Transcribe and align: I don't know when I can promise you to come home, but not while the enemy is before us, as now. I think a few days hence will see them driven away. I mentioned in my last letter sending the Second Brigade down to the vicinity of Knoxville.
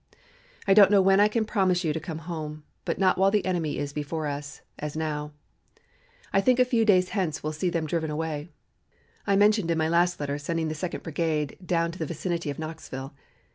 I 0.67 0.73
don't 0.73 0.89
know 0.89 0.99
when 0.99 1.19
I 1.19 1.27
can 1.27 1.45
promise 1.45 1.83
you 1.83 1.93
to 1.93 1.99
come 1.99 2.17
home, 2.25 2.63
but 2.85 2.97
not 2.97 3.19
while 3.19 3.29
the 3.29 3.45
enemy 3.45 3.77
is 3.77 3.93
before 3.93 4.25
us, 4.25 4.63
as 4.79 4.97
now. 4.97 5.31
I 6.33 6.41
think 6.41 6.57
a 6.59 6.65
few 6.65 6.85
days 6.85 7.09
hence 7.09 7.43
will 7.43 7.53
see 7.53 7.69
them 7.69 7.85
driven 7.85 8.09
away. 8.09 8.49
I 9.27 9.35
mentioned 9.35 9.69
in 9.69 9.77
my 9.77 9.89
last 9.89 10.19
letter 10.19 10.39
sending 10.39 10.69
the 10.69 10.73
Second 10.73 11.03
Brigade 11.03 11.55
down 11.63 11.91
to 11.91 11.99
the 11.99 12.07
vicinity 12.07 12.49
of 12.49 12.57
Knoxville. 12.57 13.13